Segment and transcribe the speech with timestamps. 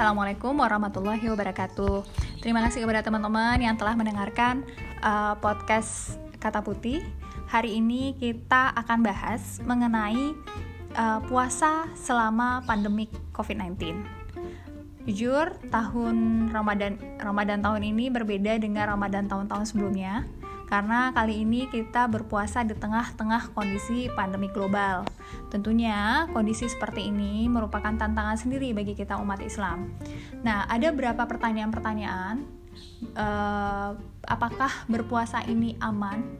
[0.00, 2.08] Assalamualaikum warahmatullahi wabarakatuh.
[2.40, 4.64] Terima kasih kepada teman-teman yang telah mendengarkan
[5.04, 7.04] uh, podcast Kata Putih.
[7.52, 10.32] Hari ini kita akan bahas mengenai
[10.96, 14.00] uh, puasa selama pandemik COVID-19.
[15.04, 20.24] Jujur, tahun Ramadan Ramadan tahun ini berbeda dengan Ramadan tahun-tahun sebelumnya
[20.70, 25.02] karena kali ini kita berpuasa di tengah-tengah kondisi pandemi global.
[25.50, 29.90] Tentunya kondisi seperti ini merupakan tantangan sendiri bagi kita umat Islam.
[30.46, 32.46] Nah, ada beberapa pertanyaan-pertanyaan,
[33.18, 33.98] uh,
[34.30, 36.38] apakah berpuasa ini aman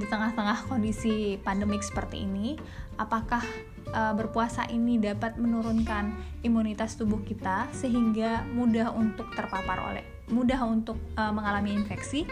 [0.00, 2.56] di tengah-tengah kondisi pandemik seperti ini?
[2.96, 3.44] Apakah
[3.92, 10.96] uh, berpuasa ini dapat menurunkan imunitas tubuh kita sehingga mudah untuk terpapar oleh mudah untuk
[11.18, 12.22] uh, mengalami infeksi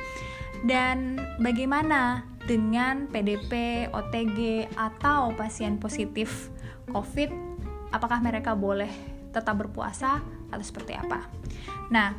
[0.67, 6.49] dan bagaimana dengan PDP, OTG, atau pasien positif
[6.91, 7.31] COVID?
[7.93, 8.91] Apakah mereka boleh
[9.31, 11.29] tetap berpuasa atau seperti apa?
[11.93, 12.17] Nah,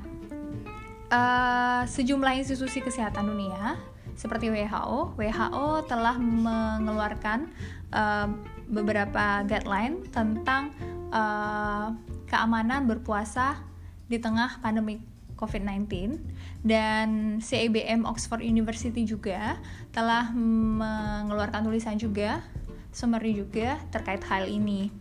[1.09, 3.77] uh, sejumlah institusi kesehatan dunia
[4.19, 7.49] seperti WHO, WHO telah mengeluarkan
[7.95, 8.27] uh,
[8.67, 10.75] beberapa guideline tentang
[11.09, 11.95] uh,
[12.29, 13.57] keamanan berpuasa
[14.05, 14.99] di tengah pandemi
[15.39, 16.19] COVID-19
[16.67, 19.55] dan CIBM Oxford University juga
[19.95, 22.43] telah mengeluarkan tulisan juga
[22.91, 24.91] summary juga terkait hal ini.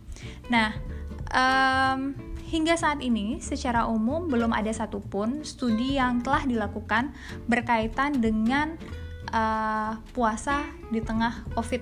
[0.47, 0.71] Nah,
[1.33, 2.15] um,
[2.47, 7.13] hingga saat ini secara umum belum ada satupun studi yang telah dilakukan
[7.45, 8.77] berkaitan dengan
[9.33, 11.81] uh, puasa di tengah COVID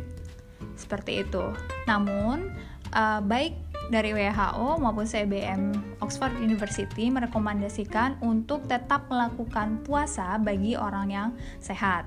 [0.80, 1.44] seperti itu.
[1.90, 2.52] Namun,
[2.94, 5.72] uh, baik dari WHO maupun CBM
[6.04, 11.30] Oxford University merekomendasikan untuk tetap melakukan puasa bagi orang yang
[11.64, 12.04] sehat.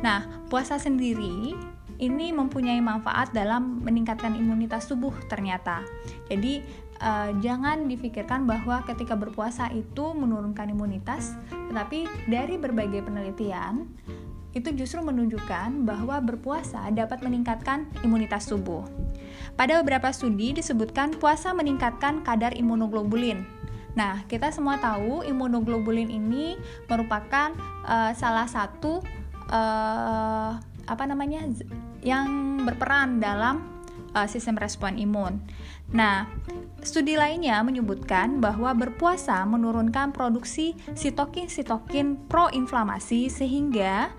[0.00, 1.54] Nah, puasa sendiri
[1.98, 5.82] ini mempunyai manfaat dalam meningkatkan imunitas tubuh ternyata.
[6.26, 6.62] Jadi
[7.02, 11.34] uh, jangan difikirkan bahwa ketika berpuasa itu menurunkan imunitas,
[11.70, 13.86] tetapi dari berbagai penelitian
[14.54, 18.86] itu justru menunjukkan bahwa berpuasa dapat meningkatkan imunitas tubuh.
[19.54, 23.46] Pada beberapa studi disebutkan puasa meningkatkan kadar imunoglobulin.
[23.94, 26.58] Nah, kita semua tahu imunoglobulin ini
[26.90, 27.54] merupakan
[27.86, 28.98] uh, salah satu
[29.48, 30.50] uh,
[30.84, 31.46] apa namanya
[32.02, 33.62] yang berperan dalam
[34.14, 35.38] uh, sistem respon imun.
[35.94, 36.26] Nah,
[36.82, 44.10] studi lainnya menyebutkan bahwa berpuasa menurunkan produksi sitokin-sitokin proinflamasi sehingga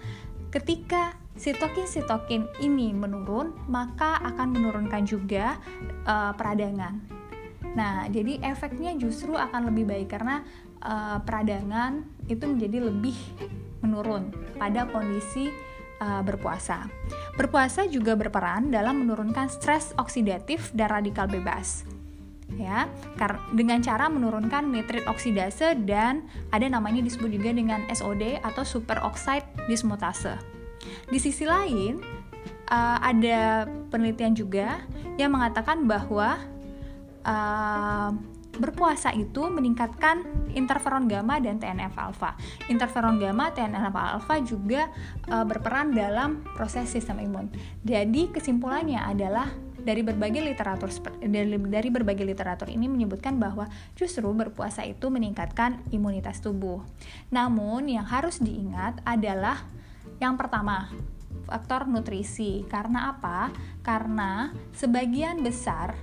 [0.56, 5.59] ketika sitokin-sitokin ini menurun, maka akan menurunkan juga
[6.07, 6.96] uh, peradangan.
[7.75, 10.47] Nah, jadi efeknya justru akan lebih baik karena
[10.79, 13.18] uh, peradangan itu menjadi lebih
[13.84, 15.51] menurun pada kondisi
[16.00, 16.88] uh, berpuasa.
[17.35, 21.84] Berpuasa juga berperan dalam menurunkan stres oksidatif dan radikal bebas.
[22.56, 22.88] Ya,
[23.52, 26.23] dengan cara menurunkan nitrit oksidase dan
[26.56, 30.55] ada namanya disebut juga dengan SOD atau superoxide dismutase.
[31.09, 32.01] Di sisi lain,
[32.69, 34.81] uh, ada penelitian juga
[35.16, 36.41] yang mengatakan bahwa
[37.23, 38.12] uh,
[38.56, 40.23] berpuasa itu meningkatkan
[40.56, 42.40] interferon gamma dan TNF alpha.
[42.72, 44.88] Interferon gamma, TNF alpha juga
[45.28, 47.52] uh, berperan dalam proses sistem imun.
[47.84, 49.52] Jadi kesimpulannya adalah
[49.85, 50.90] dari berbagai literatur
[51.22, 56.81] dari, dari berbagai literatur ini menyebutkan bahwa justru berpuasa itu meningkatkan imunitas tubuh.
[57.29, 59.69] Namun yang harus diingat adalah
[60.20, 60.90] yang pertama,
[61.46, 62.66] faktor nutrisi.
[62.66, 63.53] Karena apa?
[63.86, 65.94] Karena sebagian besar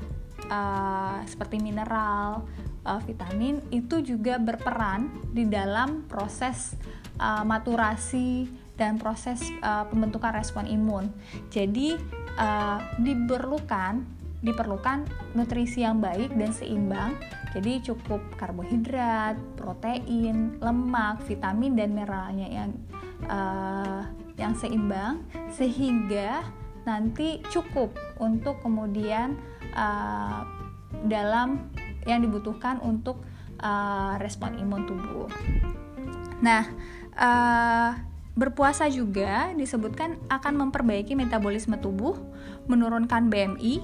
[0.47, 2.47] uh, seperti mineral,
[2.87, 6.79] uh, vitamin itu juga berperan di dalam proses
[7.19, 11.13] uh, maturasi dan proses uh, pembentukan respon imun.
[11.53, 11.95] Jadi
[12.39, 15.07] uh, diperlukan diperlukan
[15.39, 17.15] nutrisi yang baik dan seimbang.
[17.55, 22.71] Jadi cukup karbohidrat, protein, lemak, vitamin dan mineralnya yang
[23.31, 23.82] uh,
[24.43, 25.23] yang seimbang
[25.55, 26.43] sehingga
[26.83, 29.39] nanti cukup untuk kemudian
[29.79, 30.43] uh,
[31.07, 31.71] dalam
[32.03, 33.23] yang dibutuhkan untuk
[33.63, 35.31] uh, respon imun tubuh.
[36.43, 36.67] Nah,
[37.15, 37.95] uh,
[38.35, 42.19] berpuasa juga disebutkan akan memperbaiki metabolisme tubuh,
[42.67, 43.79] menurunkan BMI,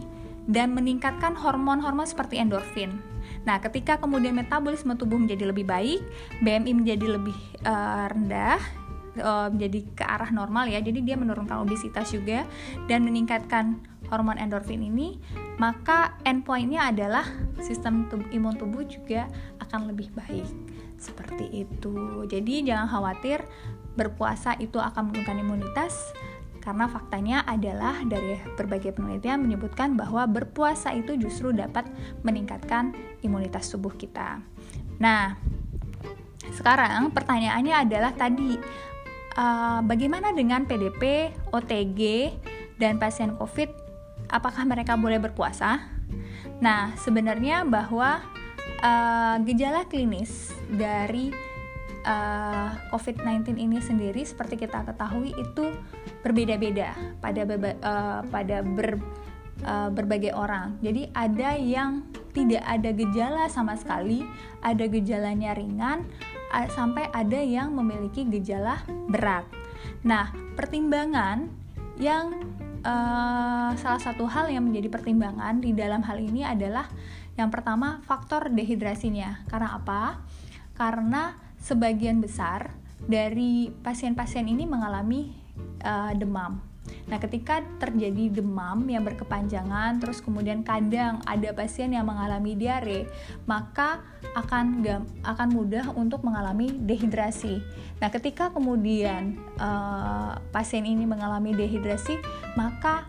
[0.49, 2.99] dan meningkatkan hormon-hormon seperti endorfin.
[3.45, 6.01] Nah, ketika kemudian metabolisme tubuh menjadi lebih baik,
[6.43, 8.59] BMI menjadi lebih uh, rendah,
[9.17, 10.83] uh, menjadi ke arah normal ya.
[10.85, 12.45] Jadi dia menurunkan obesitas juga
[12.91, 15.21] dan meningkatkan hormon endorfin ini
[15.59, 17.27] maka endpointnya adalah
[17.59, 19.27] sistem tub imun tubuh juga
[19.65, 20.49] akan lebih baik.
[20.99, 22.27] Seperti itu.
[22.27, 23.43] Jadi jangan khawatir
[23.99, 26.15] berpuasa itu akan menurunkan imunitas
[26.59, 31.89] Karena faktanya adalah dari berbagai penelitian menyebutkan bahwa berpuasa itu justru dapat
[32.21, 32.93] meningkatkan
[33.25, 34.45] imunitas tubuh kita.
[35.01, 35.33] Nah,
[36.53, 38.61] sekarang pertanyaannya adalah tadi
[39.39, 42.35] uh, bagaimana dengan PDP, OTG,
[42.83, 43.71] dan pasien COVID?
[44.29, 45.89] Apakah mereka boleh berpuasa?
[46.59, 48.21] Nah, sebenarnya bahwa
[48.83, 51.31] uh, gejala klinis dari
[52.05, 55.71] uh, COVID-19 ini sendiri seperti kita ketahui itu
[56.21, 56.93] berbeda-beda
[57.23, 58.99] pada uh, pada ber,
[59.65, 60.77] uh, berbagai orang.
[60.83, 62.05] Jadi ada yang
[62.37, 64.23] tidak ada gejala sama sekali,
[64.61, 66.05] ada gejalanya ringan,
[66.73, 69.45] sampai ada yang memiliki gejala berat.
[70.05, 71.49] Nah, pertimbangan
[71.99, 72.35] yang
[72.83, 76.87] uh, salah satu hal yang menjadi pertimbangan di dalam hal ini adalah
[77.39, 79.47] yang pertama, faktor dehidrasinya.
[79.47, 80.23] Karena apa?
[80.75, 85.31] Karena sebagian besar dari pasien-pasien ini mengalami
[85.87, 86.68] uh, demam.
[87.09, 93.09] Nah, ketika terjadi demam yang berkepanjangan, terus kemudian kadang ada pasien yang mengalami diare,
[93.49, 94.05] maka
[94.37, 94.85] akan
[95.25, 97.61] akan mudah untuk mengalami dehidrasi.
[97.99, 102.21] Nah, ketika kemudian uh, pasien ini mengalami dehidrasi,
[102.55, 103.09] maka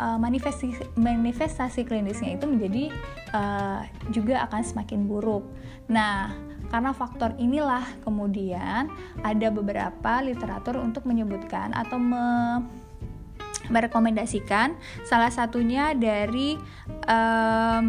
[0.00, 2.84] uh, manifestasi manifestasi klinisnya itu menjadi
[3.36, 3.82] uh,
[4.12, 5.44] juga akan semakin buruk.
[5.90, 6.32] Nah,
[6.70, 8.86] karena faktor inilah kemudian
[9.26, 12.24] ada beberapa literatur untuk menyebutkan atau me
[13.70, 14.76] merekomendasikan
[15.06, 16.58] salah satunya dari
[17.06, 17.88] um,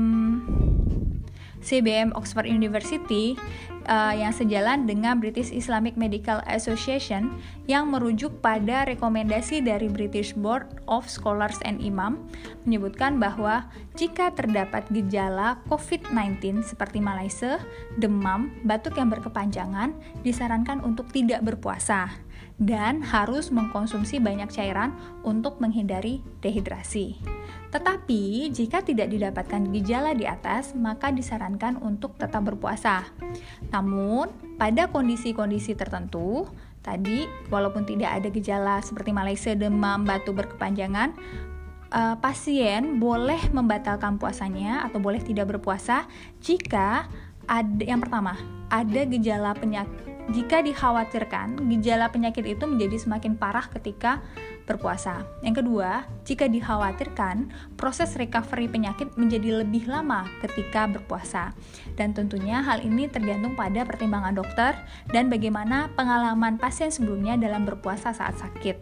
[1.61, 3.37] CBM Oxford University
[3.85, 7.37] uh, yang sejalan dengan British Islamic Medical Association
[7.69, 12.25] yang merujuk pada rekomendasi dari British Board of Scholars and Imam
[12.65, 17.61] menyebutkan bahwa jika terdapat gejala COVID-19 seperti malaise,
[18.01, 19.93] demam, batuk yang berkepanjangan,
[20.25, 22.09] disarankan untuk tidak berpuasa
[22.61, 24.93] dan harus mengkonsumsi banyak cairan
[25.25, 27.17] untuk menghindari dehidrasi.
[27.73, 33.09] Tetapi, jika tidak didapatkan gejala di atas, maka disarankan untuk tetap berpuasa.
[33.73, 34.29] Namun,
[34.61, 36.45] pada kondisi-kondisi tertentu,
[36.85, 41.17] tadi walaupun tidak ada gejala seperti malaise, demam, batu berkepanjangan,
[41.89, 46.05] uh, pasien boleh membatalkan puasanya atau boleh tidak berpuasa
[46.43, 47.09] jika
[47.49, 48.37] ada yang pertama,
[48.69, 54.21] ada gejala penyakit jika dikhawatirkan, gejala penyakit itu menjadi semakin parah ketika
[54.69, 55.25] berpuasa.
[55.41, 61.51] Yang kedua, jika dikhawatirkan, proses recovery penyakit menjadi lebih lama ketika berpuasa.
[61.97, 64.77] Dan tentunya hal ini tergantung pada pertimbangan dokter
[65.09, 68.77] dan bagaimana pengalaman pasien sebelumnya dalam berpuasa saat sakit.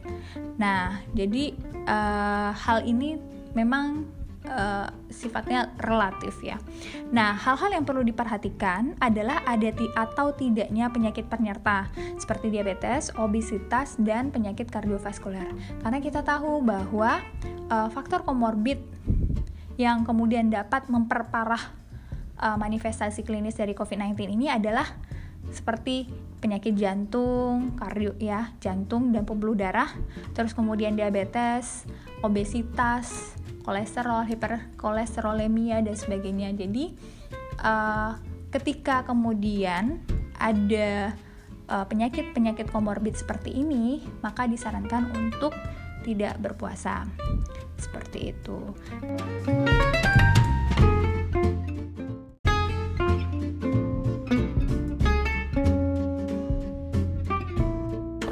[0.59, 1.56] Nah, jadi
[1.88, 3.15] uh, hal ini
[3.56, 6.56] memang uh, sifatnya relatif ya.
[7.12, 14.31] Nah, hal-hal yang perlu diperhatikan adalah ada atau tidaknya penyakit penyerta seperti diabetes, obesitas, dan
[14.31, 15.50] penyakit kardiovaskuler.
[15.83, 17.19] Karena kita tahu bahwa
[17.68, 18.80] uh, faktor komorbid
[19.80, 21.71] yang kemudian dapat memperparah
[22.39, 24.88] uh, manifestasi klinis dari COVID-19 ini adalah
[25.50, 26.06] seperti
[26.39, 29.91] penyakit jantung, kardio ya, jantung dan pembuluh darah,
[30.38, 31.83] terus kemudian diabetes,
[32.21, 33.38] obesitas,
[33.69, 36.50] kolesterol, hiperkolesterolemia dan sebagainya.
[36.57, 36.98] Jadi
[37.62, 38.18] uh,
[38.50, 40.01] ketika kemudian
[40.42, 41.13] ada
[41.69, 45.54] uh, penyakit-penyakit komorbid seperti ini, maka disarankan untuk
[46.01, 47.06] tidak berpuasa.
[47.77, 48.57] Seperti itu.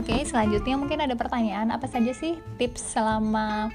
[0.02, 3.72] Oke, selanjutnya mungkin ada pertanyaan apa saja sih tips selama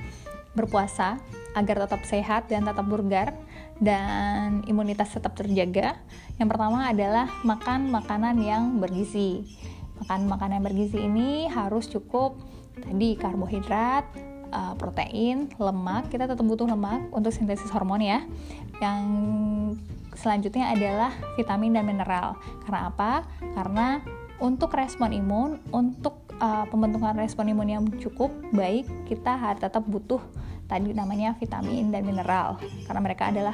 [0.52, 1.20] berpuasa
[1.52, 3.36] agar tetap sehat dan tetap burgar
[3.82, 5.98] dan imunitas tetap terjaga.
[6.38, 9.42] Yang pertama adalah makan makanan yang bergizi.
[10.04, 12.38] Makan makanan yang bergizi ini harus cukup
[12.78, 14.06] tadi karbohidrat,
[14.52, 16.08] uh, protein, lemak.
[16.12, 18.22] Kita tetap butuh lemak untuk sintesis hormon ya.
[18.78, 19.02] Yang
[20.14, 22.38] selanjutnya adalah vitamin dan mineral.
[22.62, 23.26] Karena apa?
[23.56, 23.98] Karena
[24.42, 30.18] untuk respon imun, untuk uh, pembentukan respon imun yang cukup baik, kita harus tetap butuh
[30.66, 32.56] tadi namanya vitamin dan mineral
[32.88, 33.52] karena mereka adalah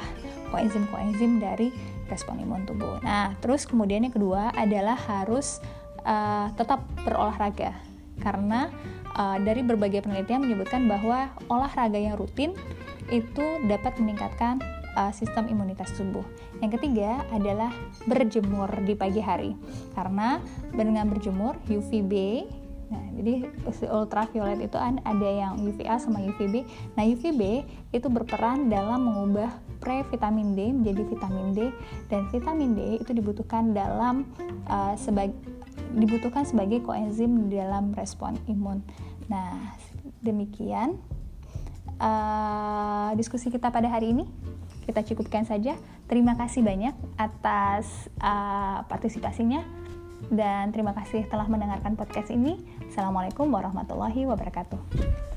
[0.49, 1.69] koenzim-koenzim dari
[2.09, 2.97] respon imun tubuh.
[3.05, 5.61] Nah, terus kemudian yang kedua adalah harus
[6.07, 7.75] uh, tetap berolahraga
[8.23, 8.71] karena
[9.19, 12.55] uh, dari berbagai penelitian menyebutkan bahwa olahraga yang rutin
[13.11, 14.61] itu dapat meningkatkan
[14.95, 16.23] uh, sistem imunitas tubuh.
[16.63, 17.71] Yang ketiga adalah
[18.07, 19.55] berjemur di pagi hari
[19.95, 20.39] karena
[20.71, 22.13] dengan berjemur UVB
[22.89, 23.45] Nah, jadi
[23.85, 26.65] ultraviolet itu ada yang UVA sama UVB.
[26.97, 31.59] Nah, UVB itu berperan dalam mengubah pre-vitamin D menjadi vitamin D
[32.09, 34.27] dan vitamin D itu dibutuhkan dalam
[34.67, 35.37] uh, sebagai
[35.95, 38.81] dibutuhkan sebagai koenzim dalam respon imun.
[39.29, 39.77] Nah,
[40.21, 40.97] demikian
[42.01, 44.25] uh, diskusi kita pada hari ini.
[44.89, 45.77] Kita cukupkan saja.
[46.09, 49.61] Terima kasih banyak atas uh, partisipasinya
[50.27, 52.59] dan terima kasih telah mendengarkan podcast ini.
[52.91, 55.28] Assalamualaikum warahmatullahi wabarakatuh.